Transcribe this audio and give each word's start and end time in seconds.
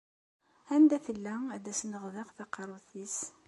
Anda 0.75 0.97
tella 1.05 1.35
ad 1.55 1.65
as-neɣdeɣ 1.71 2.27
taqerrut-is?” 2.37 3.17